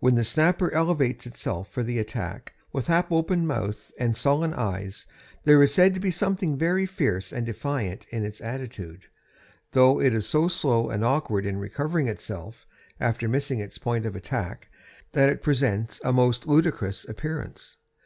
[0.00, 5.06] When the snapper elevates itself for the attack, with half open mouth and sullen eyes,
[5.44, 6.86] there is said to be something fiery
[7.32, 9.06] and defiant in its attitude,
[9.70, 12.66] though it is so slow and awkward in recovering itself
[13.00, 14.68] after missing its point of attack
[15.12, 17.78] that it presents a most ludicrous appearance.